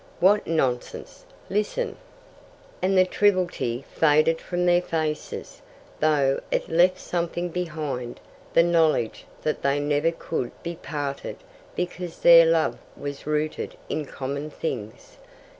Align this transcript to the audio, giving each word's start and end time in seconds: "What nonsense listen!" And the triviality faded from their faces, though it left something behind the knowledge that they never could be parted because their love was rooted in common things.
"What 0.19 0.47
nonsense 0.47 1.25
listen!" 1.47 1.95
And 2.81 2.97
the 2.97 3.05
triviality 3.05 3.85
faded 3.93 4.41
from 4.41 4.65
their 4.65 4.81
faces, 4.81 5.61
though 5.99 6.39
it 6.49 6.67
left 6.67 6.97
something 6.97 7.49
behind 7.49 8.19
the 8.53 8.63
knowledge 8.63 9.27
that 9.43 9.61
they 9.61 9.79
never 9.79 10.11
could 10.11 10.49
be 10.63 10.73
parted 10.75 11.37
because 11.75 12.17
their 12.17 12.47
love 12.47 12.79
was 12.97 13.27
rooted 13.27 13.77
in 13.89 14.05
common 14.07 14.49
things. 14.49 15.17